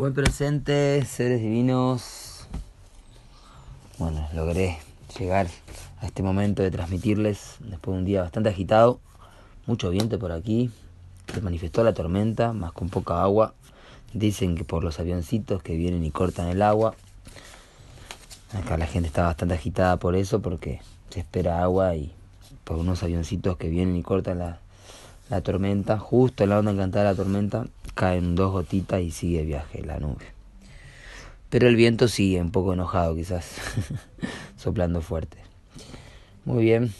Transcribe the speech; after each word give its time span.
Buen 0.00 0.14
presente, 0.14 1.04
seres 1.04 1.42
divinos. 1.42 2.46
Bueno, 3.98 4.26
logré 4.32 4.78
llegar 5.18 5.46
a 6.00 6.06
este 6.06 6.22
momento 6.22 6.62
de 6.62 6.70
transmitirles 6.70 7.56
después 7.58 7.92
de 7.94 7.98
un 7.98 8.04
día 8.06 8.22
bastante 8.22 8.48
agitado, 8.48 8.98
mucho 9.66 9.90
viento 9.90 10.18
por 10.18 10.32
aquí, 10.32 10.70
se 11.34 11.42
manifestó 11.42 11.84
la 11.84 11.92
tormenta, 11.92 12.54
más 12.54 12.72
con 12.72 12.88
poca 12.88 13.20
agua. 13.20 13.52
Dicen 14.14 14.56
que 14.56 14.64
por 14.64 14.84
los 14.84 14.98
avioncitos 15.00 15.62
que 15.62 15.76
vienen 15.76 16.02
y 16.02 16.10
cortan 16.10 16.48
el 16.48 16.62
agua. 16.62 16.94
Acá 18.54 18.78
la 18.78 18.86
gente 18.86 19.06
está 19.06 19.24
bastante 19.24 19.52
agitada 19.52 19.98
por 19.98 20.16
eso, 20.16 20.40
porque 20.40 20.80
se 21.10 21.20
espera 21.20 21.62
agua 21.62 21.94
y 21.94 22.10
por 22.64 22.78
unos 22.78 23.02
avioncitos 23.02 23.58
que 23.58 23.68
vienen 23.68 23.96
y 23.96 24.02
cortan 24.02 24.38
la, 24.38 24.60
la 25.28 25.42
tormenta, 25.42 25.98
justo 25.98 26.42
en 26.42 26.48
la 26.48 26.58
onda 26.58 26.72
encantada 26.72 27.04
de 27.04 27.10
la 27.10 27.16
tormenta, 27.16 27.66
caen 27.94 28.34
dos 28.34 28.52
gotitas 28.52 29.00
y 29.00 29.10
sigue 29.10 29.42
viaje 29.44 29.82
la 29.84 29.98
nube. 29.98 30.24
Pero 31.48 31.66
el 31.66 31.76
viento 31.76 32.06
sigue 32.08 32.40
un 32.40 32.52
poco 32.52 32.72
enojado 32.72 33.14
quizás, 33.16 33.56
soplando 34.56 35.00
fuerte. 35.00 35.38
Muy 36.44 36.64
bien, 36.64 36.92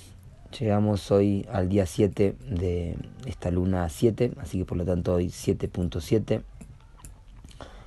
llegamos 0.59 1.11
hoy 1.11 1.47
al 1.53 1.69
día 1.69 1.87
7 1.87 2.35
de 2.49 2.97
esta 3.27 3.51
luna 3.51 3.89
7, 3.89 4.33
así 4.41 4.59
que 4.59 4.65
por 4.65 4.77
lo 4.77 4.85
tanto 4.85 5.15
hoy 5.15 5.27
7.7. 5.29 6.43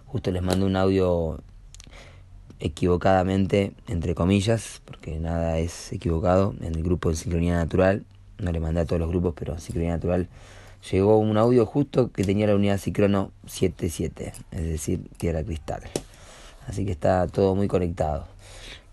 Justo 0.05 0.31
les 0.31 0.41
mando 0.41 0.65
un 0.65 0.75
audio 0.75 1.41
equivocadamente, 2.59 3.73
entre 3.87 4.15
comillas, 4.15 4.81
porque 4.85 5.19
nada 5.19 5.57
es 5.57 5.91
equivocado, 5.91 6.55
en 6.61 6.75
el 6.75 6.83
grupo 6.83 7.09
de 7.09 7.17
sincronía 7.17 7.55
natural. 7.55 8.05
No 8.37 8.51
le 8.51 8.59
mandé 8.59 8.81
a 8.81 8.85
todos 8.85 8.99
los 8.99 9.09
grupos, 9.09 9.33
pero 9.37 9.59
sincronía 9.59 9.91
natural 9.91 10.29
llegó 10.91 11.17
un 11.17 11.37
audio 11.37 11.65
justo 11.65 12.11
que 12.11 12.23
tenía 12.23 12.47
la 12.47 12.55
unidad 12.55 12.77
Cicrono 12.77 13.31
77, 13.47 14.33
es 14.51 14.63
decir, 14.63 15.01
tierra 15.17 15.43
cristal. 15.43 15.81
Así 16.67 16.85
que 16.85 16.91
está 16.91 17.27
todo 17.27 17.55
muy 17.55 17.67
conectado. 17.67 18.27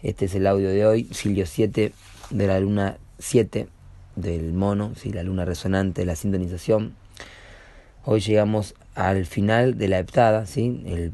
Este 0.02 0.26
es 0.26 0.34
el 0.34 0.46
audio 0.46 0.70
de 0.70 0.86
hoy, 0.86 1.08
Silio 1.12 1.46
7 1.46 1.92
de 2.30 2.46
la 2.46 2.60
luna 2.60 2.96
7 3.18 3.68
del 4.16 4.52
mono, 4.52 4.92
¿sí? 4.96 5.12
la 5.12 5.22
luna 5.22 5.44
resonante, 5.44 6.04
la 6.04 6.16
sintonización. 6.16 6.94
Hoy 8.04 8.20
llegamos 8.20 8.74
al 8.94 9.26
final 9.26 9.76
de 9.76 9.88
la 9.88 9.98
heptada, 9.98 10.46
¿sí? 10.46 10.82
el 10.86 11.12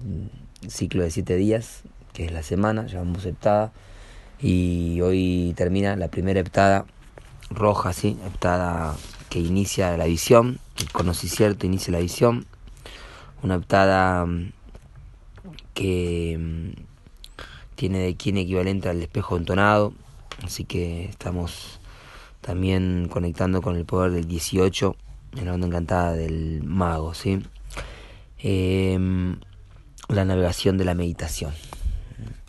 ciclo 0.69 1.03
de 1.03 1.11
7 1.11 1.37
días, 1.37 1.83
que 2.13 2.27
es 2.27 2.33
la 2.33 2.43
semana, 2.43 2.87
llamamos 2.87 3.25
heptada. 3.27 3.73
Y 4.41 5.01
hoy 5.01 5.55
termina 5.57 5.97
la 5.97 6.09
primera 6.09 6.41
heptada 6.41 6.85
roja, 7.51 7.93
¿sí? 7.93 8.17
heptada 8.27 8.95
que 9.31 9.41
inicia 9.41 9.97
la 9.97 10.05
visión, 10.05 10.61
el 10.79 11.15
cierto 11.15 11.67
inicia 11.67 11.93
la 11.93 12.01
visión, 12.01 12.47
una 13.43 13.57
heptada 13.57 14.27
mm, 14.27 14.53
que 15.75 16.37
mm, 16.39 16.71
tiene 17.75 17.99
de 18.01 18.17
quien 18.17 18.37
equivalente 18.39 18.89
al 18.89 19.03
espejo 19.03 19.37
entonado, 19.37 19.93
así 20.43 20.65
que 20.65 21.07
estamos 21.07 21.81
también 22.41 23.09
conectando 23.11 23.63
con 23.63 23.77
el 23.77 23.85
poder 23.85 24.13
del 24.13 24.29
18 24.29 24.97
en 25.37 25.45
la 25.47 25.55
onda 25.55 25.67
encantada 25.67 26.13
del 26.13 26.63
mago, 26.63 27.15
¿sí? 27.15 27.43
Em, 28.39 29.39
la 30.09 30.25
navegación 30.25 30.79
de 30.79 30.85
la 30.85 30.95
meditación 30.95 31.53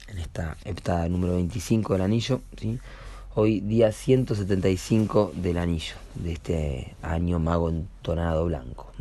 en 0.07 0.19
esta 0.19 0.57
heptada 0.65 1.07
número 1.09 1.35
25 1.35 1.93
del 1.93 2.01
anillo, 2.03 2.41
¿sí? 2.59 2.79
Hoy 3.39 3.59
día 3.59 3.91
175 3.91 5.31
del 5.35 5.59
anillo, 5.59 5.93
de 6.15 6.31
este 6.31 6.95
año 7.03 7.37
mago 7.37 7.69
entonado 7.69 8.45
blanco. 8.45 8.91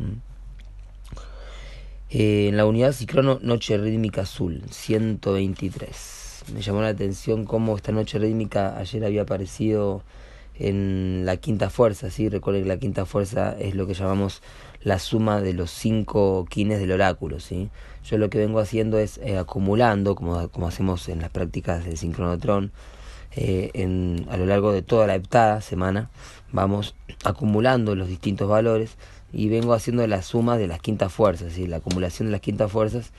Eh, 2.11 2.49
en 2.49 2.55
la 2.55 2.67
unidad 2.67 2.91
Cicrono 2.91 3.39
Noche 3.41 3.79
Rítmica 3.79 4.21
Azul, 4.21 4.61
123. 4.69 6.43
Me 6.53 6.61
llamó 6.61 6.83
la 6.83 6.89
atención 6.89 7.45
cómo 7.45 7.75
esta 7.75 7.91
noche 7.91 8.19
rítmica 8.19 8.77
ayer 8.77 9.05
había 9.05 9.23
aparecido 9.23 10.03
en 10.59 11.23
la 11.25 11.37
quinta 11.37 11.71
fuerza, 11.71 12.11
¿sí? 12.11 12.29
Recuerden 12.29 12.61
que 12.61 12.69
la 12.69 12.77
quinta 12.77 13.07
fuerza 13.07 13.57
es 13.59 13.73
lo 13.73 13.87
que 13.87 13.95
llamamos 13.95 14.43
la 14.83 14.99
suma 14.99 15.41
de 15.41 15.53
los 15.53 15.71
cinco 15.71 16.45
quines 16.47 16.79
del 16.79 16.91
oráculo, 16.91 17.39
¿sí? 17.39 17.71
Yo 18.03 18.19
lo 18.19 18.29
que 18.29 18.37
vengo 18.37 18.59
haciendo 18.59 18.99
es 18.99 19.17
eh, 19.17 19.39
acumulando, 19.39 20.13
como, 20.13 20.47
como 20.49 20.67
hacemos 20.67 21.09
en 21.09 21.21
las 21.21 21.31
prácticas 21.31 21.85
del 21.85 21.97
sincronotron, 21.97 22.71
eh, 23.35 23.71
en, 23.73 24.25
a 24.29 24.37
lo 24.37 24.45
largo 24.45 24.71
de 24.71 24.81
toda 24.81 25.07
la 25.07 25.15
heptada 25.15 25.61
semana 25.61 26.09
vamos 26.51 26.95
acumulando 27.23 27.95
los 27.95 28.07
distintos 28.07 28.47
valores 28.47 28.97
y 29.33 29.49
vengo 29.49 29.73
haciendo 29.73 30.05
la 30.07 30.21
suma 30.21 30.57
de 30.57 30.67
las 30.67 30.79
quintas 30.79 31.11
fuerzas, 31.11 31.57
y 31.57 31.67
la 31.67 31.77
acumulación 31.77 32.27
de 32.27 32.31
las 32.31 32.41
quintas 32.41 32.71
fuerzas 32.71 33.11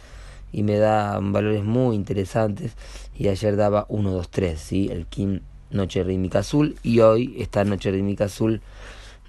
y 0.52 0.62
me 0.62 0.78
da 0.78 1.19
valores 1.20 1.62
muy 1.62 1.94
interesantes 1.94 2.72
y 3.16 3.28
ayer 3.28 3.56
daba 3.56 3.86
1, 3.88 4.10
2, 4.10 4.30
3, 4.30 4.60
¿sí? 4.60 4.88
el 4.91 5.06
Kim 5.06 5.41
Noche 5.70 6.02
Rítmica 6.02 6.40
Azul 6.40 6.76
y 6.82 7.00
hoy 7.00 7.36
está 7.38 7.64
Noche 7.64 7.90
Rítmica 7.90 8.25
Azul 8.25 8.62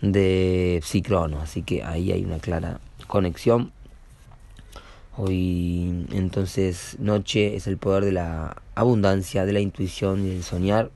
de 0.02 0.80
Psicrono, 0.84 1.42
así 1.42 1.62
que 1.62 1.84
ahí 1.84 2.12
hay 2.12 2.24
una 2.24 2.40
clara 2.40 2.80
conexión 3.08 3.74
Hoy 5.22 6.06
entonces 6.14 6.96
noche 6.98 7.58
es 7.58 7.68
el 7.68 7.78
poder 7.78 8.06
de 8.06 8.14
la 8.14 8.56
abundancia, 8.74 9.46
de 9.46 9.52
la 9.52 9.60
intuición 9.60 10.26
y 10.26 10.30
del 10.30 10.44
soñar. 10.44 10.92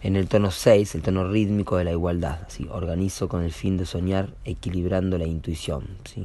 En 0.00 0.16
el 0.16 0.26
tono 0.26 0.50
6, 0.50 0.94
el 0.94 1.02
tono 1.02 1.30
rítmico 1.30 1.76
de 1.76 1.84
la 1.84 1.90
igualdad. 1.90 2.38
¿sí? 2.48 2.66
Organizo 2.70 3.28
con 3.28 3.42
el 3.42 3.52
fin 3.52 3.76
de 3.76 3.84
soñar, 3.84 4.30
equilibrando 4.46 5.18
la 5.18 5.26
intuición. 5.26 5.86
¿sí? 6.06 6.24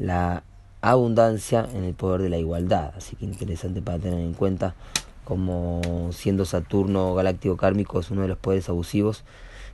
La 0.00 0.42
abundancia 0.80 1.68
en 1.72 1.84
el 1.84 1.94
poder 1.94 2.22
de 2.22 2.30
la 2.30 2.38
igualdad. 2.38 2.92
Así 2.96 3.14
que 3.14 3.24
interesante 3.24 3.80
para 3.80 4.00
tener 4.00 4.18
en 4.18 4.34
cuenta 4.34 4.74
como 5.22 6.10
siendo 6.12 6.46
Saturno 6.46 7.14
galáctico 7.14 7.56
kármico 7.56 8.00
es 8.00 8.10
uno 8.10 8.22
de 8.22 8.28
los 8.28 8.38
poderes 8.38 8.68
abusivos 8.68 9.22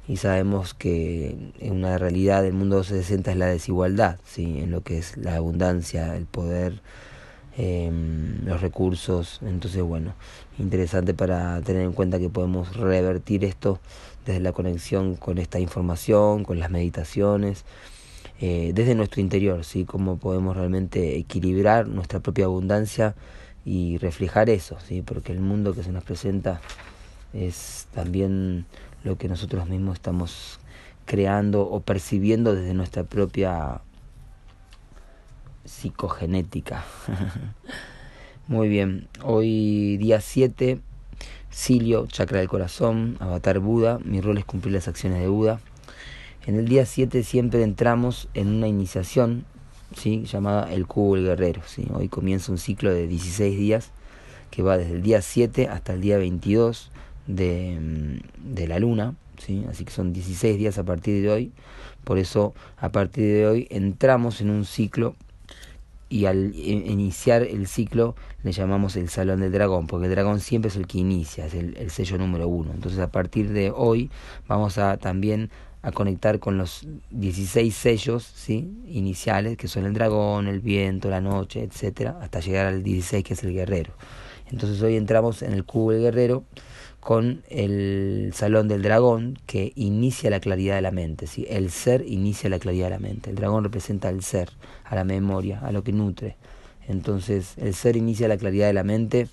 y 0.08 0.16
sabemos 0.18 0.74
que 0.74 1.36
en 1.58 1.72
una 1.72 1.98
realidad 1.98 2.42
del 2.42 2.52
mundo 2.52 2.84
60 2.84 3.32
es 3.32 3.36
la 3.36 3.46
desigualdad, 3.46 4.18
¿sí? 4.24 4.60
en 4.60 4.70
lo 4.70 4.82
que 4.82 4.98
es 4.98 5.16
la 5.16 5.36
abundancia, 5.36 6.16
el 6.16 6.26
poder, 6.26 6.80
em, 7.56 8.44
los 8.44 8.60
recursos. 8.60 9.40
Entonces, 9.42 9.82
bueno, 9.82 10.14
interesante 10.58 11.12
para 11.12 11.60
tener 11.62 11.82
en 11.82 11.92
cuenta 11.92 12.18
que 12.18 12.28
podemos 12.28 12.76
revertir 12.76 13.44
esto 13.44 13.80
desde 14.24 14.40
la 14.40 14.52
conexión 14.52 15.16
con 15.16 15.38
esta 15.38 15.58
información, 15.58 16.44
con 16.44 16.60
las 16.60 16.70
meditaciones, 16.70 17.64
eh, 18.40 18.72
desde 18.74 18.94
nuestro 18.94 19.20
interior, 19.20 19.64
¿sí? 19.64 19.84
cómo 19.84 20.18
podemos 20.18 20.56
realmente 20.56 21.16
equilibrar 21.16 21.88
nuestra 21.88 22.20
propia 22.20 22.44
abundancia 22.44 23.14
y 23.64 23.98
reflejar 23.98 24.50
eso, 24.50 24.76
¿sí? 24.86 25.02
porque 25.02 25.32
el 25.32 25.40
mundo 25.40 25.74
que 25.74 25.82
se 25.82 25.90
nos 25.90 26.04
presenta 26.04 26.60
es 27.32 27.86
también 27.94 28.66
lo 29.06 29.16
que 29.16 29.28
nosotros 29.28 29.68
mismos 29.68 29.94
estamos 29.94 30.58
creando 31.04 31.62
o 31.62 31.80
percibiendo 31.80 32.54
desde 32.54 32.74
nuestra 32.74 33.04
propia 33.04 33.80
psicogenética. 35.64 36.84
Muy 38.48 38.68
bien, 38.68 39.06
hoy 39.22 39.96
día 39.98 40.20
7, 40.20 40.80
Silio, 41.50 42.06
chakra 42.08 42.40
del 42.40 42.48
corazón, 42.48 43.16
avatar 43.20 43.60
Buda, 43.60 44.00
mi 44.04 44.20
rol 44.20 44.38
es 44.38 44.44
cumplir 44.44 44.74
las 44.74 44.88
acciones 44.88 45.20
de 45.20 45.28
Buda. 45.28 45.60
En 46.44 46.56
el 46.56 46.66
día 46.66 46.84
7 46.84 47.22
siempre 47.22 47.62
entramos 47.62 48.28
en 48.34 48.48
una 48.48 48.66
iniciación 48.66 49.44
¿sí? 49.96 50.24
llamada 50.24 50.72
el 50.72 50.86
cubo 50.86 51.14
del 51.14 51.26
guerrero. 51.26 51.62
¿sí? 51.66 51.86
Hoy 51.94 52.08
comienza 52.08 52.50
un 52.50 52.58
ciclo 52.58 52.92
de 52.92 53.06
16 53.06 53.56
días 53.56 53.90
que 54.50 54.62
va 54.62 54.76
desde 54.78 54.94
el 54.94 55.02
día 55.02 55.22
7 55.22 55.68
hasta 55.68 55.92
el 55.92 56.00
día 56.00 56.18
22 56.18 56.90
de, 57.26 58.20
de 58.44 58.68
la 58.68 58.78
luna, 58.78 59.14
¿sí? 59.38 59.64
así 59.68 59.84
que 59.84 59.90
son 59.90 60.12
16 60.12 60.58
días 60.58 60.78
a 60.78 60.84
partir 60.84 61.22
de 61.22 61.30
hoy, 61.30 61.52
por 62.04 62.18
eso 62.18 62.54
a 62.78 62.90
partir 62.90 63.24
de 63.24 63.46
hoy 63.46 63.66
entramos 63.70 64.40
en 64.40 64.50
un 64.50 64.64
ciclo 64.64 65.14
y 66.08 66.26
al 66.26 66.54
iniciar 66.54 67.42
el 67.42 67.66
ciclo 67.66 68.14
le 68.44 68.52
llamamos 68.52 68.94
el 68.96 69.08
salón 69.08 69.40
del 69.40 69.50
dragón, 69.50 69.86
porque 69.88 70.06
el 70.06 70.12
dragón 70.12 70.38
siempre 70.40 70.68
es 70.68 70.76
el 70.76 70.86
que 70.86 70.98
inicia, 70.98 71.46
es 71.46 71.54
el, 71.54 71.76
el 71.76 71.90
sello 71.90 72.16
número 72.16 72.46
uno. 72.46 72.70
Entonces 72.72 73.00
a 73.00 73.08
partir 73.08 73.52
de 73.52 73.72
hoy 73.74 74.08
vamos 74.46 74.78
a 74.78 74.98
también 74.98 75.50
a 75.82 75.92
conectar 75.92 76.38
con 76.38 76.58
los 76.58 76.86
16 77.10 77.74
sellos 77.74 78.24
¿sí? 78.24 78.72
iniciales, 78.88 79.56
que 79.56 79.68
son 79.68 79.84
el 79.84 79.94
dragón, 79.94 80.48
el 80.48 80.60
viento, 80.60 81.10
la 81.10 81.20
noche, 81.20 81.62
etcétera, 81.62 82.18
hasta 82.20 82.40
llegar 82.40 82.66
al 82.66 82.82
16 82.82 83.22
que 83.22 83.34
es 83.34 83.44
el 83.44 83.52
guerrero. 83.52 83.92
Entonces 84.50 84.80
hoy 84.82 84.96
entramos 84.96 85.42
en 85.42 85.52
el 85.52 85.64
cubo 85.64 85.92
del 85.92 86.02
guerrero 86.02 86.44
con 87.06 87.44
el 87.50 88.32
Salón 88.34 88.66
del 88.66 88.82
Dragón 88.82 89.38
que 89.46 89.72
inicia 89.76 90.28
la 90.28 90.40
claridad 90.40 90.74
de 90.74 90.82
la 90.82 90.90
mente. 90.90 91.28
¿sí? 91.28 91.46
El 91.48 91.70
ser 91.70 92.04
inicia 92.04 92.50
la 92.50 92.58
claridad 92.58 92.86
de 92.86 92.90
la 92.90 92.98
mente. 92.98 93.30
El 93.30 93.36
dragón 93.36 93.62
representa 93.62 94.08
al 94.08 94.24
ser, 94.24 94.50
a 94.84 94.96
la 94.96 95.04
memoria, 95.04 95.60
a 95.60 95.70
lo 95.70 95.84
que 95.84 95.92
nutre. 95.92 96.36
Entonces 96.88 97.54
el 97.58 97.74
ser 97.74 97.96
inicia 97.96 98.26
la 98.26 98.36
claridad 98.36 98.66
de 98.66 98.72
la 98.72 98.82
mente 98.82 99.28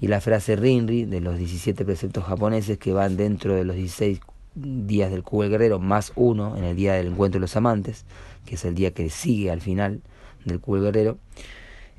y 0.00 0.08
la 0.08 0.20
frase 0.20 0.56
Rinri 0.56 1.04
de 1.04 1.20
los 1.20 1.38
17 1.38 1.84
preceptos 1.84 2.24
japoneses 2.24 2.76
que 2.76 2.92
van 2.92 3.16
dentro 3.16 3.54
de 3.54 3.62
los 3.66 3.76
16 3.76 4.18
días 4.56 5.12
del 5.12 5.22
cubo 5.22 5.48
guerrero 5.48 5.78
más 5.78 6.10
uno 6.16 6.56
en 6.56 6.64
el 6.64 6.74
día 6.74 6.94
del 6.94 7.06
encuentro 7.06 7.38
de 7.38 7.42
los 7.42 7.54
amantes, 7.54 8.04
que 8.46 8.56
es 8.56 8.64
el 8.64 8.74
día 8.74 8.90
que 8.90 9.10
sigue 9.10 9.52
al 9.52 9.60
final 9.60 10.00
del 10.44 10.58
cubo 10.58 10.80
del 10.80 10.86
guerrero, 10.86 11.18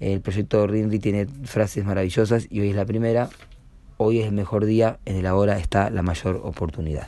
El 0.02 0.20
proyecto 0.20 0.68
RINRI 0.68 1.00
tiene 1.00 1.28
frases 1.46 1.86
maravillosas 1.86 2.46
y 2.50 2.60
hoy 2.60 2.72
es 2.72 2.76
la 2.76 2.84
primera. 2.84 3.30
Hoy 3.98 4.20
es 4.20 4.28
el 4.28 4.34
mejor 4.34 4.66
día, 4.66 5.00
en 5.06 5.18
el 5.18 5.26
ahora 5.26 5.60
está 5.60 5.90
la 5.90 6.02
mayor 6.02 6.42
oportunidad. 6.44 7.08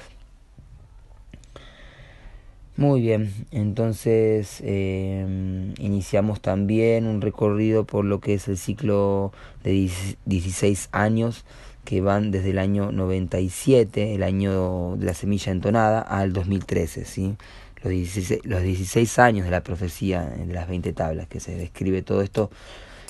Muy 2.78 3.00
bien, 3.00 3.32
entonces 3.52 4.60
eh, 4.62 5.74
iniciamos 5.80 6.42
también 6.42 7.08
un 7.08 7.22
recorrido 7.22 7.86
por 7.86 8.04
lo 8.04 8.20
que 8.20 8.34
es 8.34 8.50
el 8.50 8.58
ciclo 8.58 9.32
de 9.64 9.90
16 10.26 10.90
años 10.92 11.46
que 11.86 12.02
van 12.02 12.32
desde 12.32 12.50
el 12.50 12.60
año 12.60 12.92
97, 12.92 14.16
el 14.16 14.24
año 14.24 14.98
de 14.98 15.06
la 15.06 15.14
semilla 15.14 15.54
entonada, 15.54 16.02
al 16.02 16.34
2013, 16.34 17.06
¿sí? 17.06 17.38
Los 17.82 17.92
16, 17.92 18.42
los 18.44 18.62
16 18.62 19.20
años 19.20 19.46
de 19.46 19.52
la 19.52 19.62
profecía 19.64 20.26
de 20.26 20.54
las 20.54 20.68
20 20.68 20.92
tablas, 20.92 21.28
que 21.28 21.40
se 21.40 21.56
describe 21.56 22.02
todo 22.02 22.22
esto 22.22 22.50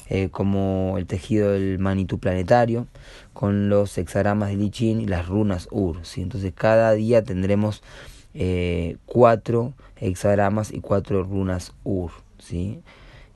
eh, 0.09 0.29
como 0.29 0.95
el 0.97 1.05
tejido 1.05 1.51
del 1.51 1.79
Manitou 1.79 2.19
planetario, 2.19 2.87
con 3.33 3.69
los 3.69 3.97
hexagramas 3.97 4.49
de 4.49 4.57
Lichin 4.57 5.01
y 5.01 5.07
las 5.07 5.27
runas 5.27 5.67
Ur, 5.71 6.05
¿sí? 6.05 6.21
Entonces 6.21 6.53
cada 6.55 6.93
día 6.93 7.23
tendremos 7.23 7.81
eh, 8.33 8.97
cuatro 9.05 9.73
hexagramas 9.97 10.71
y 10.71 10.79
cuatro 10.79 11.23
runas 11.23 11.73
Ur, 11.83 12.11
¿sí? 12.39 12.81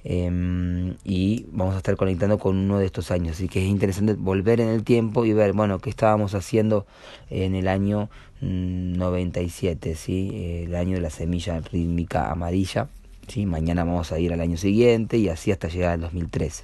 Em, 0.03 0.95
y 1.03 1.45
vamos 1.51 1.75
a 1.75 1.77
estar 1.77 1.95
conectando 1.97 2.39
con 2.39 2.57
uno 2.57 2.79
de 2.79 2.85
estos 2.85 3.11
años. 3.11 3.37
Así 3.37 3.49
que 3.49 3.61
es 3.61 3.69
interesante 3.69 4.13
volver 4.13 4.61
en 4.61 4.69
el 4.69 4.83
tiempo 4.83 5.25
y 5.25 5.33
ver, 5.33 5.53
bueno, 5.53 5.79
qué 5.79 5.89
estábamos 5.89 6.35
haciendo 6.35 6.85
en 7.29 7.55
el 7.55 7.67
año 7.67 8.09
97, 8.41 9.91
mm, 9.91 9.95
¿sí? 9.95 10.63
el 10.65 10.75
año 10.75 10.95
de 10.95 11.01
la 11.01 11.09
semilla 11.09 11.59
rítmica 11.59 12.31
amarilla. 12.31 12.87
¿Sí? 13.29 13.45
Mañana 13.45 13.83
vamos 13.83 14.11
a 14.11 14.19
ir 14.19 14.33
al 14.33 14.41
año 14.41 14.57
siguiente 14.57 15.17
y 15.17 15.29
así 15.29 15.51
hasta 15.51 15.67
llegar 15.67 15.91
al 15.91 16.01
2013. 16.01 16.63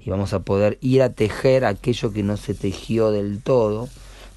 Y 0.00 0.10
vamos 0.10 0.32
a 0.32 0.40
poder 0.40 0.78
ir 0.80 1.02
a 1.02 1.10
tejer 1.10 1.64
aquello 1.64 2.12
que 2.12 2.22
no 2.22 2.36
se 2.36 2.54
tejió 2.54 3.10
del 3.10 3.40
todo 3.42 3.88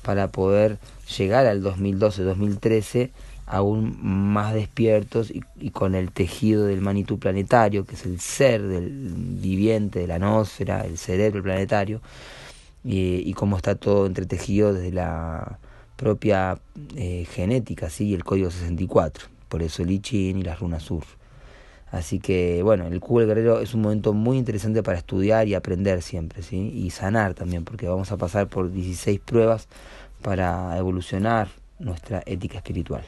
para 0.01 0.29
poder 0.29 0.77
llegar 1.17 1.45
al 1.45 1.61
2012-2013 1.63 3.11
aún 3.47 3.97
más 4.01 4.53
despiertos 4.53 5.31
y, 5.31 5.69
con 5.71 5.95
el 5.95 6.11
tejido 6.11 6.65
del 6.65 6.81
manitú 6.81 7.17
planetario, 7.17 7.85
que 7.85 7.95
es 7.95 8.05
el 8.05 8.19
ser 8.19 8.61
del 8.61 8.89
viviente 8.91 9.99
de 9.99 10.07
la 10.07 10.15
atmósfera, 10.15 10.85
el 10.85 10.97
cerebro 10.97 11.41
planetario, 11.41 12.01
y, 12.83 13.33
cómo 13.33 13.57
está 13.57 13.75
todo 13.75 14.05
entretejido 14.05 14.73
desde 14.73 14.91
la 14.91 15.59
propia 15.95 16.59
eh, 16.95 17.25
genética, 17.31 17.89
¿sí? 17.89 18.09
y 18.09 18.13
el 18.13 18.23
código 18.23 18.51
64, 18.51 19.27
por 19.49 19.63
eso 19.63 19.81
el 19.81 19.91
I 19.91 19.99
Ching 19.99 20.37
y 20.37 20.43
las 20.43 20.59
runas 20.59 20.83
sur. 20.83 21.03
Así 21.91 22.19
que 22.19 22.61
bueno, 22.63 22.87
el 22.87 22.99
cubo 22.99 23.19
del 23.19 23.29
guerrero 23.29 23.61
es 23.61 23.73
un 23.73 23.81
momento 23.81 24.13
muy 24.13 24.37
interesante 24.37 24.83
para 24.83 24.97
estudiar 24.97 25.47
y 25.47 25.55
aprender 25.55 26.01
siempre, 26.01 26.43
¿sí? 26.43 26.71
y 26.73 26.89
sanar 26.89 27.33
también, 27.33 27.63
porque 27.63 27.87
vamos 27.87 28.11
a 28.11 28.17
pasar 28.17 28.47
por 28.47 28.71
16 28.71 29.19
pruebas 29.21 29.67
para 30.21 30.77
evolucionar 30.77 31.47
nuestra 31.79 32.23
ética 32.25 32.57
espiritual. 32.57 33.03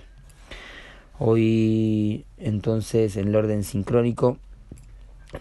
Hoy 1.17 2.25
entonces 2.37 3.17
en 3.17 3.27
el 3.27 3.35
orden 3.35 3.65
sincrónico, 3.65 4.37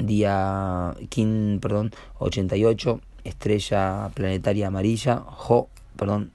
día 0.00 0.96
kin, 1.08 1.60
perdón, 1.62 1.92
88, 2.18 3.00
estrella 3.22 4.10
planetaria 4.14 4.66
amarilla, 4.66 5.18
Jo, 5.18 5.68
perdón, 5.96 6.32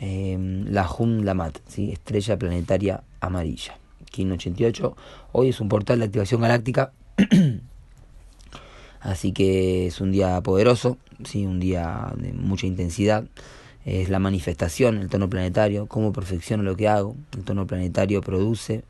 eh, 0.00 0.36
la 0.68 0.84
Jun 0.84 1.24
Lamat, 1.24 1.58
¿sí? 1.66 1.90
estrella 1.90 2.38
planetaria 2.38 3.02
amarilla. 3.20 3.78
Kin 4.16 4.32
88, 4.32 4.96
hoy 5.32 5.50
es 5.50 5.60
un 5.60 5.68
portal 5.68 5.98
de 5.98 6.06
activación 6.06 6.40
galáctica, 6.40 6.92
así 9.00 9.32
que 9.32 9.86
es 9.86 10.00
un 10.00 10.10
día 10.10 10.40
poderoso, 10.40 10.96
¿sí? 11.22 11.44
un 11.44 11.60
día 11.60 12.12
de 12.16 12.32
mucha 12.32 12.66
intensidad 12.66 13.26
es 13.84 14.08
la 14.08 14.18
manifestación, 14.18 14.96
el 14.96 15.08
tono 15.08 15.28
planetario, 15.30 15.86
cómo 15.86 16.12
perfecciono 16.12 16.64
lo 16.64 16.76
que 16.76 16.88
hago. 16.88 17.14
El 17.36 17.44
tono 17.44 17.68
planetario 17.68 18.20
produce 18.20 18.82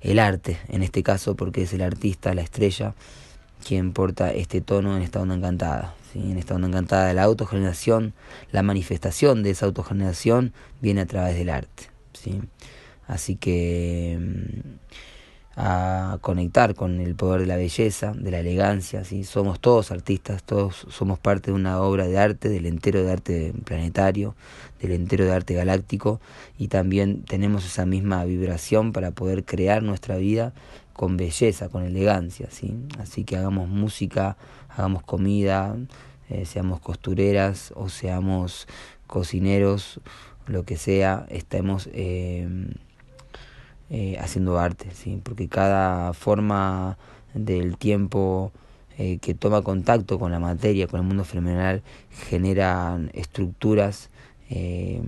el 0.00 0.20
arte, 0.20 0.58
en 0.68 0.84
este 0.84 1.02
caso 1.02 1.34
porque 1.34 1.62
es 1.62 1.72
el 1.72 1.82
artista, 1.82 2.32
la 2.32 2.42
estrella, 2.42 2.94
quien 3.66 3.92
porta 3.92 4.32
este 4.32 4.60
tono 4.60 4.96
en 4.96 5.02
esta 5.02 5.20
onda 5.20 5.34
encantada. 5.34 5.96
¿sí? 6.12 6.20
En 6.20 6.38
esta 6.38 6.54
onda 6.54 6.68
encantada 6.68 7.12
la 7.14 7.24
autogeneración, 7.24 8.12
la 8.52 8.62
manifestación 8.62 9.42
de 9.42 9.50
esa 9.50 9.66
autogeneración 9.66 10.52
viene 10.80 11.00
a 11.00 11.06
través 11.06 11.34
del 11.34 11.50
arte. 11.50 11.90
¿sí? 12.12 12.42
Así 13.06 13.36
que 13.36 14.18
mm, 14.20 14.82
a 15.56 16.18
conectar 16.22 16.74
con 16.74 17.00
el 17.00 17.14
poder 17.14 17.42
de 17.42 17.46
la 17.46 17.56
belleza, 17.56 18.12
de 18.14 18.30
la 18.30 18.40
elegancia, 18.40 19.04
¿sí? 19.04 19.24
somos 19.24 19.60
todos 19.60 19.90
artistas, 19.90 20.42
todos 20.42 20.86
somos 20.88 21.18
parte 21.18 21.50
de 21.50 21.54
una 21.54 21.80
obra 21.82 22.06
de 22.06 22.18
arte, 22.18 22.48
del 22.48 22.64
entero 22.66 23.04
de 23.04 23.12
arte 23.12 23.52
planetario, 23.64 24.34
del 24.80 24.92
entero 24.92 25.26
de 25.26 25.32
arte 25.32 25.54
galáctico 25.54 26.20
y 26.58 26.68
también 26.68 27.22
tenemos 27.24 27.66
esa 27.66 27.84
misma 27.84 28.24
vibración 28.24 28.92
para 28.92 29.10
poder 29.10 29.44
crear 29.44 29.82
nuestra 29.82 30.16
vida 30.16 30.54
con 30.94 31.16
belleza, 31.16 31.68
con 31.68 31.84
elegancia, 31.84 32.48
¿sí? 32.50 32.74
así 32.98 33.24
que 33.24 33.36
hagamos 33.36 33.68
música, 33.68 34.38
hagamos 34.70 35.02
comida, 35.02 35.76
eh, 36.30 36.46
seamos 36.46 36.80
costureras 36.80 37.74
o 37.76 37.90
seamos 37.90 38.66
cocineros, 39.06 40.00
lo 40.46 40.64
que 40.64 40.78
sea, 40.78 41.26
estemos... 41.28 41.90
Eh, 41.92 42.48
eh, 43.94 44.16
haciendo 44.18 44.58
arte, 44.58 44.86
¿sí? 44.94 45.20
porque 45.22 45.48
cada 45.48 46.14
forma 46.14 46.96
del 47.34 47.76
tiempo 47.76 48.50
eh, 48.96 49.18
que 49.18 49.34
toma 49.34 49.60
contacto 49.60 50.18
con 50.18 50.32
la 50.32 50.40
materia, 50.40 50.86
con 50.86 51.00
el 51.00 51.06
mundo 51.06 51.26
fenomenal, 51.26 51.82
genera 52.10 52.98
estructuras 53.12 54.08
eh, 54.48 55.02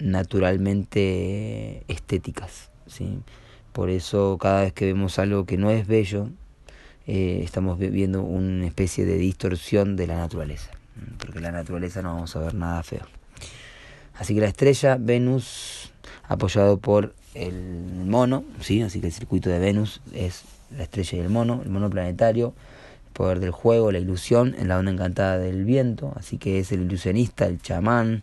naturalmente 0.00 1.84
estéticas. 1.86 2.72
¿sí? 2.88 3.20
Por 3.72 3.90
eso 3.90 4.38
cada 4.40 4.62
vez 4.62 4.72
que 4.72 4.86
vemos 4.86 5.20
algo 5.20 5.44
que 5.44 5.56
no 5.56 5.70
es 5.70 5.86
bello, 5.86 6.30
estamos 7.06 7.78
viendo 7.78 8.22
una 8.22 8.66
especie 8.66 9.04
de 9.04 9.18
distorsión 9.18 9.94
de 9.94 10.08
la 10.08 10.16
naturaleza, 10.16 10.72
porque 11.18 11.38
la 11.38 11.52
naturaleza 11.52 12.02
no 12.02 12.14
vamos 12.14 12.34
a 12.34 12.40
ver 12.40 12.54
nada 12.54 12.82
feo. 12.82 13.06
Así 14.14 14.34
que 14.34 14.40
la 14.40 14.48
estrella 14.48 14.96
Venus, 14.98 15.92
apoyado 16.28 16.78
por 16.78 17.14
el 17.34 17.54
mono, 18.06 18.44
¿sí? 18.60 18.82
así 18.82 19.00
que 19.00 19.06
el 19.06 19.12
circuito 19.12 19.50
de 19.50 19.58
Venus 19.58 20.00
es 20.12 20.42
la 20.76 20.84
estrella 20.84 21.18
y 21.18 21.20
el 21.20 21.30
mono, 21.30 21.60
el 21.64 21.70
mono 21.70 21.90
planetario, 21.90 22.54
el 23.06 23.12
poder 23.12 23.40
del 23.40 23.50
juego, 23.50 23.92
la 23.92 23.98
ilusión 23.98 24.54
en 24.58 24.68
la 24.68 24.78
onda 24.78 24.92
encantada 24.92 25.38
del 25.38 25.64
viento, 25.64 26.12
así 26.16 26.38
que 26.38 26.58
es 26.58 26.72
el 26.72 26.82
ilusionista, 26.82 27.46
el 27.46 27.60
chamán, 27.60 28.22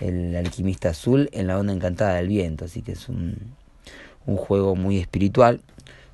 el 0.00 0.36
alquimista 0.36 0.90
azul 0.90 1.28
en 1.32 1.46
la 1.46 1.58
onda 1.58 1.72
encantada 1.72 2.14
del 2.14 2.28
viento, 2.28 2.64
así 2.64 2.82
que 2.82 2.92
es 2.92 3.08
un, 3.08 3.36
un 4.26 4.36
juego 4.36 4.76
muy 4.76 4.98
espiritual. 4.98 5.60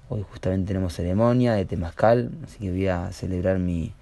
Hoy 0.09 0.25
justamente 0.29 0.69
tenemos 0.69 0.95
ceremonia 0.95 1.55
de 1.55 1.65
Temazcal, 1.65 2.31
así 2.45 2.59
que 2.59 2.71
voy 2.71 2.89
a 2.89 3.13
celebrar 3.13 3.59
mi, 3.59 3.93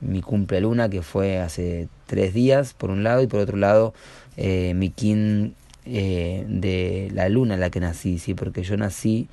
mi 0.00 0.20
cumple 0.20 0.60
luna 0.60 0.88
que 0.88 1.02
fue 1.02 1.38
hace 1.38 1.88
tres 2.06 2.34
días 2.34 2.74
por 2.74 2.90
un 2.90 3.02
lado 3.02 3.22
y 3.22 3.26
por 3.26 3.40
otro 3.40 3.56
lado 3.56 3.94
eh, 4.36 4.74
mi 4.74 4.90
kin 4.90 5.54
eh, 5.86 6.44
de 6.46 7.10
la 7.14 7.30
luna 7.30 7.54
en 7.54 7.60
la 7.60 7.70
que 7.70 7.80
nací, 7.80 8.18
¿sí? 8.18 8.34
porque 8.34 8.62
yo 8.62 8.76
nací 8.76 9.28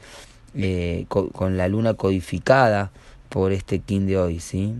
eh, 0.55 1.05
con, 1.09 1.57
la 1.57 1.67
luna 1.67 1.95
codificada 1.95 2.91
por 3.29 3.51
este 3.51 3.79
kin 3.79 4.07
de 4.07 4.17
hoy. 4.17 4.39
¿sí? 4.39 4.73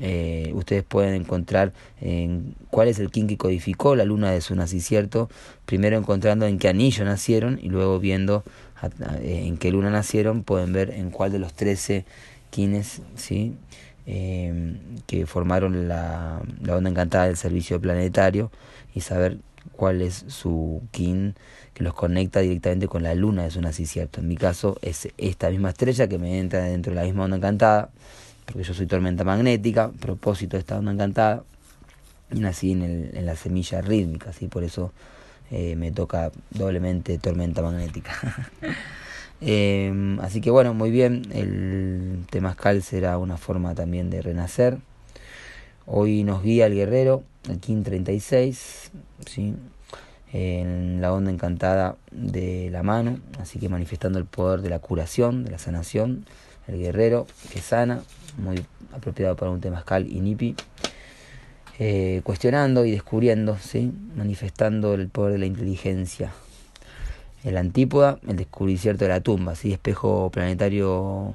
Eh, 0.00 0.50
ustedes 0.54 0.82
pueden 0.82 1.14
encontrar 1.14 1.72
en 2.00 2.56
cuál 2.68 2.88
es 2.88 2.98
el 2.98 3.10
kin 3.12 3.28
que 3.28 3.36
codificó 3.36 3.94
la 3.94 4.04
luna 4.04 4.32
de 4.32 4.40
su 4.40 4.56
nacimiento, 4.56 5.30
primero 5.66 5.96
encontrando 5.96 6.46
en 6.46 6.58
qué 6.58 6.68
anillo 6.68 7.04
nacieron 7.04 7.60
y 7.62 7.68
luego 7.68 8.00
viendo 8.00 8.42
en 9.22 9.56
qué 9.56 9.70
luna 9.70 9.90
nacieron, 9.90 10.42
pueden 10.42 10.72
ver 10.72 10.90
en 10.90 11.10
cuál 11.10 11.30
de 11.30 11.38
los 11.38 11.54
13 11.54 12.04
kines 12.50 13.02
¿sí? 13.14 13.54
que 14.04 15.26
formaron 15.26 15.86
la, 15.88 16.42
la 16.60 16.76
onda 16.76 16.90
encantada 16.90 17.26
del 17.26 17.36
servicio 17.36 17.80
planetario 17.80 18.50
y 18.94 19.00
saber 19.00 19.38
cuál 19.72 20.02
es 20.02 20.24
su 20.28 20.82
kin 20.90 21.34
que 21.72 21.82
los 21.82 21.94
conecta 21.94 22.40
directamente 22.40 22.86
con 22.86 23.02
la 23.02 23.14
luna 23.14 23.44
de 23.44 23.50
su 23.50 23.60
nacimiento. 23.60 24.20
En 24.20 24.28
mi 24.28 24.36
caso 24.36 24.78
es 24.82 25.08
esta 25.18 25.50
misma 25.50 25.70
estrella 25.70 26.08
que 26.08 26.18
me 26.18 26.38
entra 26.38 26.64
dentro 26.64 26.90
de 26.90 26.96
la 26.96 27.04
misma 27.04 27.24
onda 27.24 27.36
encantada, 27.36 27.90
porque 28.46 28.62
yo 28.62 28.74
soy 28.74 28.86
tormenta 28.86 29.24
magnética, 29.24 29.90
propósito 29.90 30.56
de 30.56 30.60
esta 30.60 30.78
onda 30.78 30.92
encantada, 30.92 31.42
nací 32.30 32.72
en, 32.72 32.82
el, 32.82 33.10
en 33.16 33.26
la 33.26 33.36
semilla 33.36 33.80
rítmica, 33.80 34.32
¿sí? 34.32 34.46
por 34.46 34.64
eso 34.64 34.92
eh, 35.50 35.76
me 35.76 35.90
toca 35.90 36.30
doblemente 36.50 37.18
tormenta 37.18 37.62
magnética. 37.62 38.12
Em, 39.40 40.20
así 40.20 40.40
que 40.40 40.50
bueno, 40.50 40.72
muy 40.72 40.90
bien, 40.90 41.26
el 41.32 42.24
temazcal 42.30 42.82
será 42.82 43.18
una 43.18 43.36
forma 43.36 43.74
también 43.74 44.08
de 44.08 44.22
renacer. 44.22 44.78
Hoy 45.86 46.24
nos 46.24 46.42
guía 46.42 46.64
el 46.64 46.74
guerrero, 46.74 47.24
el 47.46 47.60
King 47.60 47.82
36, 47.82 48.90
¿sí? 49.26 49.54
en 50.32 51.02
la 51.02 51.12
onda 51.12 51.30
encantada 51.30 51.96
de 52.10 52.70
la 52.70 52.82
mano, 52.82 53.18
así 53.38 53.58
que 53.58 53.68
manifestando 53.68 54.18
el 54.18 54.24
poder 54.24 54.62
de 54.62 54.70
la 54.70 54.78
curación, 54.78 55.44
de 55.44 55.50
la 55.50 55.58
sanación, 55.58 56.24
el 56.68 56.78
guerrero 56.78 57.26
que 57.52 57.60
sana, 57.60 58.02
muy 58.38 58.64
apropiado 58.94 59.36
para 59.36 59.50
un 59.50 59.60
temazcal 59.60 60.06
y 60.10 60.20
nipi. 60.20 60.56
Eh, 61.78 62.22
cuestionando 62.24 62.86
y 62.86 62.90
descubriendo, 62.90 63.58
¿sí? 63.58 63.92
manifestando 64.16 64.94
el 64.94 65.08
poder 65.08 65.34
de 65.34 65.38
la 65.40 65.46
inteligencia. 65.46 66.32
El 67.42 67.58
antípoda, 67.58 68.18
el 68.26 68.36
descubrimiento 68.36 69.04
de 69.04 69.08
la 69.08 69.20
tumba, 69.20 69.54
¿sí? 69.54 69.72
espejo 69.72 70.30
planetario 70.30 71.34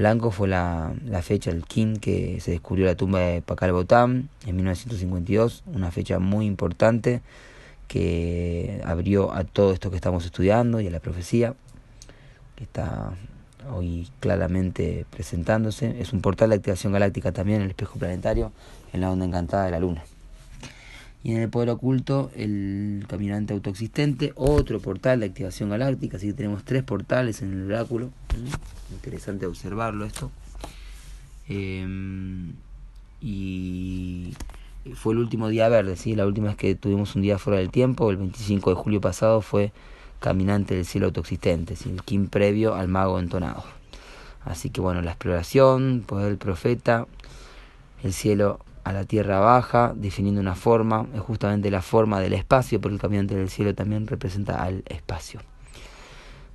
blanco 0.00 0.30
fue 0.30 0.48
la, 0.48 0.94
la 1.04 1.22
fecha, 1.22 1.50
el 1.50 1.64
kin 1.64 1.98
que 1.98 2.40
se 2.40 2.52
descubrió 2.52 2.86
la 2.86 2.94
tumba 2.94 3.20
de 3.20 3.42
Pakal 3.42 3.72
Botam 3.72 4.28
en 4.46 4.56
1952, 4.56 5.62
una 5.66 5.90
fecha 5.90 6.18
muy 6.18 6.46
importante 6.46 7.20
que 7.86 8.80
abrió 8.84 9.32
a 9.32 9.44
todo 9.44 9.72
esto 9.72 9.90
que 9.90 9.96
estamos 9.96 10.24
estudiando 10.24 10.80
y 10.80 10.86
a 10.86 10.90
la 10.90 11.00
profecía, 11.00 11.54
que 12.56 12.64
está 12.64 13.12
hoy 13.74 14.08
claramente 14.20 15.06
presentándose. 15.10 16.00
Es 16.00 16.12
un 16.12 16.20
portal 16.20 16.50
de 16.50 16.56
activación 16.56 16.92
galáctica 16.92 17.32
también, 17.32 17.60
el 17.60 17.70
espejo 17.70 17.98
planetario, 17.98 18.52
en 18.92 19.02
la 19.02 19.10
onda 19.10 19.26
encantada 19.26 19.66
de 19.66 19.72
la 19.72 19.80
luna. 19.80 20.02
Y 21.22 21.32
en 21.32 21.42
el 21.42 21.50
poder 21.50 21.70
oculto, 21.70 22.30
el 22.34 23.04
caminante 23.08 23.52
autoexistente, 23.52 24.32
otro 24.36 24.80
portal 24.80 25.20
de 25.20 25.26
activación 25.26 25.68
galáctica, 25.68 26.16
así 26.16 26.28
que 26.28 26.32
tenemos 26.32 26.64
tres 26.64 26.82
portales 26.82 27.42
en 27.42 27.52
el 27.52 27.70
oráculo. 27.70 28.06
¿Mm? 28.06 28.94
Interesante 28.94 29.46
observarlo 29.46 30.06
esto. 30.06 30.30
Em, 31.46 32.52
y 33.20 34.34
fue 34.94 35.12
el 35.12 35.18
último 35.18 35.48
día 35.48 35.68
verde, 35.68 35.96
¿sí? 35.96 36.14
la 36.14 36.26
última 36.26 36.48
vez 36.48 36.56
que 36.56 36.74
tuvimos 36.74 37.14
un 37.16 37.22
día 37.22 37.38
fuera 37.38 37.58
del 37.58 37.70
tiempo, 37.70 38.10
el 38.10 38.16
25 38.16 38.70
de 38.70 38.76
julio 38.76 39.00
pasado, 39.00 39.42
fue 39.42 39.72
caminante 40.20 40.74
del 40.74 40.86
cielo 40.86 41.06
autoexistente, 41.06 41.74
el 41.84 42.02
kim 42.02 42.28
previo 42.28 42.74
al 42.74 42.88
mago 42.88 43.18
entonado. 43.18 43.64
Así 44.44 44.70
que 44.70 44.80
bueno, 44.80 45.02
la 45.02 45.10
exploración, 45.10 46.02
poder 46.06 46.28
del 46.28 46.38
profeta, 46.38 47.06
el 48.02 48.12
cielo 48.12 48.60
a 48.84 48.92
la 48.92 49.04
tierra 49.04 49.40
baja, 49.40 49.92
definiendo 49.94 50.40
una 50.40 50.54
forma, 50.54 51.06
es 51.14 51.20
justamente 51.20 51.70
la 51.70 51.82
forma 51.82 52.20
del 52.20 52.32
espacio, 52.32 52.80
porque 52.80 52.94
el 52.94 53.00
caminante 53.00 53.36
del 53.36 53.50
cielo 53.50 53.74
también 53.74 54.06
representa 54.06 54.62
al 54.62 54.82
espacio. 54.86 55.40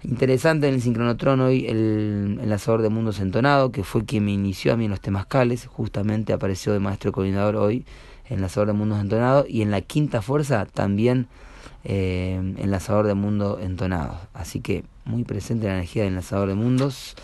Interesante 0.03 0.67
en 0.67 0.75
el 0.75 0.82
sincronotrón 0.82 1.39
hoy 1.41 1.65
el 1.65 2.39
enlazador 2.41 2.82
de 2.84 2.89
mundos 2.89 3.20
entonado, 3.20 3.72
que 3.72 3.84
fue 3.84 4.05
quien 4.05 4.25
me 4.25 4.32
inició 4.32 4.74
a 4.74 4.77
mí 4.77 4.86
en 4.86 4.91
los 4.91 5.01
temascales, 5.01 5.65
justamente 5.65 6.32
apareció 6.32 6.74
de 6.74 6.79
maestro 6.79 7.12
coordinador 7.12 7.55
hoy, 7.55 7.86
enlazador 8.29 8.67
de 8.67 8.74
mundos 8.74 9.00
entonado, 9.01 9.46
y 9.48 9.62
en 9.62 9.72
la 9.72 9.82
quinta 9.82 10.22
fuerza 10.22 10.65
también 10.65 11.27
eh, 11.84 12.39
enlazador 12.58 13.08
de 13.08 13.13
mundo 13.13 13.60
entonado. 13.62 14.20
Así 14.34 14.60
que 14.60 14.84
muy 15.05 15.24
presente 15.24 15.67
la 15.67 15.74
energía 15.74 16.03
del 16.03 16.13
enlazador 16.13 16.50
de 16.50 16.55
mundos. 16.55 17.15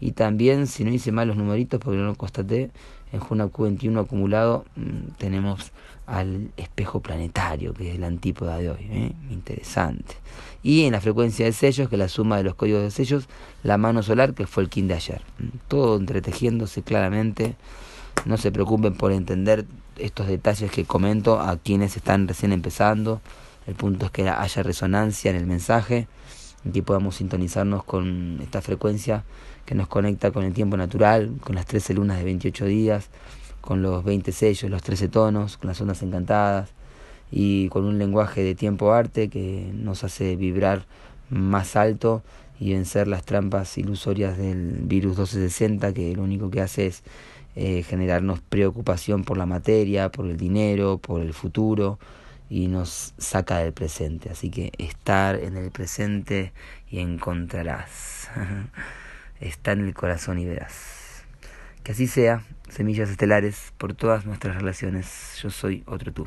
Y 0.00 0.12
también, 0.12 0.66
si 0.66 0.84
no 0.84 0.90
hice 0.90 1.10
mal 1.12 1.28
los 1.28 1.36
numeritos, 1.36 1.80
porque 1.80 1.98
no 1.98 2.04
lo 2.04 2.14
constaté, 2.14 2.70
en 3.12 3.20
Juna 3.20 3.46
Q21 3.46 4.00
acumulado 4.00 4.64
mm, 4.76 5.12
tenemos 5.18 5.72
al 6.06 6.50
espejo 6.56 7.00
planetario, 7.00 7.74
que 7.74 7.92
es 7.92 7.98
la 7.98 8.06
antípoda 8.06 8.56
de 8.56 8.70
hoy. 8.70 8.88
¿eh? 8.90 9.12
Interesante. 9.30 10.14
Y 10.62 10.84
en 10.84 10.92
la 10.92 11.00
frecuencia 11.00 11.44
de 11.44 11.52
sellos, 11.52 11.88
que 11.88 11.96
es 11.96 11.98
la 11.98 12.08
suma 12.08 12.38
de 12.38 12.44
los 12.44 12.54
códigos 12.54 12.82
de 12.82 12.90
sellos, 12.90 13.28
la 13.62 13.76
mano 13.76 14.02
solar, 14.02 14.34
que 14.34 14.46
fue 14.46 14.62
el 14.62 14.70
kin 14.70 14.88
de 14.88 14.94
ayer. 14.94 15.22
Mm, 15.38 15.58
todo 15.68 15.96
entretejiéndose 15.96 16.82
claramente. 16.82 17.56
No 18.24 18.36
se 18.36 18.50
preocupen 18.50 18.94
por 18.94 19.12
entender 19.12 19.66
estos 19.98 20.26
detalles 20.26 20.70
que 20.70 20.84
comento 20.84 21.40
a 21.40 21.56
quienes 21.56 21.96
están 21.96 22.26
recién 22.26 22.52
empezando. 22.52 23.20
El 23.66 23.74
punto 23.74 24.06
es 24.06 24.12
que 24.12 24.28
haya 24.28 24.62
resonancia 24.62 25.30
en 25.30 25.36
el 25.36 25.46
mensaje 25.46 26.08
y 26.64 26.82
podamos 26.82 27.16
sintonizarnos 27.16 27.84
con 27.84 28.38
esta 28.42 28.60
frecuencia 28.60 29.24
que 29.64 29.74
nos 29.74 29.88
conecta 29.88 30.30
con 30.30 30.44
el 30.44 30.52
tiempo 30.52 30.76
natural, 30.76 31.32
con 31.40 31.54
las 31.54 31.66
13 31.66 31.94
lunas 31.94 32.18
de 32.18 32.24
28 32.24 32.64
días, 32.66 33.08
con 33.60 33.82
los 33.82 34.04
20 34.04 34.32
sellos, 34.32 34.70
los 34.70 34.82
13 34.82 35.08
tonos, 35.08 35.56
con 35.56 35.68
las 35.68 35.80
ondas 35.80 36.02
encantadas 36.02 36.70
y 37.30 37.68
con 37.68 37.84
un 37.84 37.98
lenguaje 37.98 38.42
de 38.42 38.54
tiempo-arte 38.54 39.28
que 39.28 39.70
nos 39.74 40.04
hace 40.04 40.36
vibrar 40.36 40.86
más 41.30 41.76
alto 41.76 42.22
y 42.58 42.72
vencer 42.72 43.06
las 43.06 43.24
trampas 43.24 43.76
ilusorias 43.78 44.38
del 44.38 44.78
virus 44.82 45.18
1260 45.18 45.92
que 45.92 46.16
lo 46.16 46.22
único 46.22 46.50
que 46.50 46.60
hace 46.60 46.86
es 46.86 47.02
eh, 47.54 47.82
generarnos 47.82 48.40
preocupación 48.40 49.24
por 49.24 49.36
la 49.36 49.46
materia, 49.46 50.10
por 50.10 50.26
el 50.26 50.36
dinero, 50.36 50.98
por 50.98 51.20
el 51.20 51.34
futuro 51.34 51.98
y 52.50 52.68
nos 52.68 53.14
saca 53.18 53.58
del 53.58 53.72
presente. 53.72 54.30
Así 54.30 54.50
que 54.50 54.72
estar 54.78 55.36
en 55.36 55.56
el 55.56 55.70
presente 55.70 56.52
y 56.90 57.00
encontrarás. 57.00 58.30
Está 59.40 59.72
en 59.72 59.86
el 59.86 59.94
corazón 59.94 60.38
y 60.38 60.46
verás. 60.46 61.24
Que 61.84 61.92
así 61.92 62.06
sea, 62.06 62.42
semillas 62.68 63.08
estelares 63.10 63.72
por 63.78 63.94
todas 63.94 64.26
nuestras 64.26 64.56
relaciones. 64.56 65.38
Yo 65.42 65.50
soy 65.50 65.84
otro 65.86 66.12
tú. 66.12 66.26